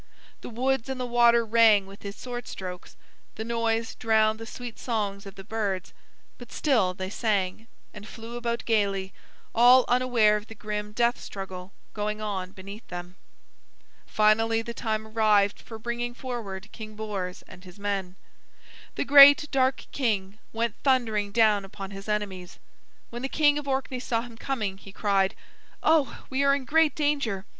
The 0.41 0.49
woods 0.49 0.89
and 0.89 0.99
the 0.99 1.05
water 1.05 1.45
rang 1.45 1.85
with 1.85 2.01
his 2.01 2.15
sword 2.15 2.47
strokes. 2.47 2.95
The 3.35 3.43
noise 3.43 3.93
drowned 3.93 4.39
the 4.39 4.47
sweet 4.47 4.79
songs 4.79 5.27
of 5.27 5.35
the 5.35 5.43
birds, 5.43 5.93
but 6.39 6.51
still 6.51 6.95
they 6.95 7.11
sang, 7.11 7.67
and 7.93 8.07
flew 8.07 8.35
about 8.35 8.65
gaily, 8.65 9.13
all 9.53 9.85
unaware 9.87 10.37
of 10.37 10.47
the 10.47 10.55
grim 10.55 10.91
death 10.91 11.19
struggle 11.21 11.71
going 11.93 12.19
on 12.19 12.49
beneath 12.51 12.87
them. 12.87 13.15
Finally 14.07 14.63
the 14.63 14.73
time 14.73 15.05
arrived 15.05 15.59
for 15.61 15.77
bringing 15.77 16.15
forward 16.15 16.71
King 16.71 16.95
Bors 16.95 17.43
and 17.43 17.63
his 17.63 17.77
men. 17.77 18.15
The 18.95 19.05
great 19.05 19.51
dark 19.51 19.85
king 19.91 20.39
went 20.51 20.73
thundering 20.83 21.31
down 21.31 21.63
upon 21.63 21.91
his 21.91 22.09
enemies. 22.09 22.57
When 23.11 23.21
the 23.21 23.29
King 23.29 23.59
of 23.59 23.67
Orkney 23.67 23.99
saw 23.99 24.21
him 24.23 24.35
coming, 24.35 24.79
he 24.79 24.91
cried: 24.91 25.35
"Oh, 25.83 26.25
we 26.31 26.43
are 26.43 26.55
in 26.55 26.65
great 26.65 26.95
danger! 26.95 27.45